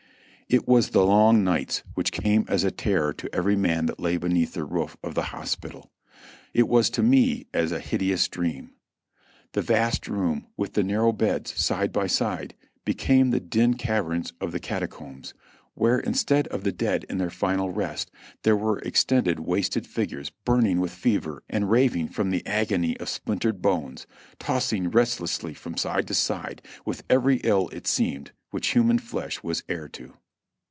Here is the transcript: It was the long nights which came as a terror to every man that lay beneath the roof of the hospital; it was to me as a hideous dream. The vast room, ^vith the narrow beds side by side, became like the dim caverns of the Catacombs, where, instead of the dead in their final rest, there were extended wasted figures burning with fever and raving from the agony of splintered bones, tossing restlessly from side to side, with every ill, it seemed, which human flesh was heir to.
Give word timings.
It 0.53 0.67
was 0.67 0.89
the 0.89 1.05
long 1.05 1.45
nights 1.45 1.81
which 1.93 2.11
came 2.11 2.43
as 2.49 2.65
a 2.65 2.71
terror 2.71 3.13
to 3.13 3.33
every 3.33 3.55
man 3.55 3.85
that 3.85 4.01
lay 4.01 4.17
beneath 4.17 4.51
the 4.53 4.65
roof 4.65 4.97
of 5.01 5.15
the 5.15 5.27
hospital; 5.31 5.93
it 6.53 6.67
was 6.67 6.89
to 6.89 7.01
me 7.01 7.47
as 7.53 7.71
a 7.71 7.79
hideous 7.79 8.27
dream. 8.27 8.71
The 9.53 9.61
vast 9.61 10.09
room, 10.09 10.47
^vith 10.59 10.73
the 10.73 10.83
narrow 10.83 11.13
beds 11.13 11.57
side 11.57 11.93
by 11.93 12.07
side, 12.07 12.53
became 12.83 13.31
like 13.31 13.31
the 13.43 13.47
dim 13.47 13.75
caverns 13.75 14.33
of 14.41 14.51
the 14.51 14.59
Catacombs, 14.59 15.33
where, 15.73 15.97
instead 15.99 16.49
of 16.49 16.65
the 16.65 16.73
dead 16.73 17.05
in 17.07 17.17
their 17.17 17.29
final 17.29 17.69
rest, 17.69 18.11
there 18.43 18.57
were 18.57 18.79
extended 18.79 19.39
wasted 19.39 19.87
figures 19.87 20.31
burning 20.43 20.81
with 20.81 20.91
fever 20.91 21.43
and 21.49 21.71
raving 21.71 22.09
from 22.09 22.29
the 22.29 22.45
agony 22.45 22.97
of 22.97 23.07
splintered 23.07 23.61
bones, 23.61 24.05
tossing 24.37 24.89
restlessly 24.89 25.53
from 25.53 25.77
side 25.77 26.09
to 26.09 26.13
side, 26.13 26.61
with 26.85 27.05
every 27.09 27.37
ill, 27.45 27.69
it 27.69 27.87
seemed, 27.87 28.33
which 28.49 28.73
human 28.73 28.99
flesh 28.99 29.41
was 29.41 29.63
heir 29.69 29.87
to. 29.87 30.15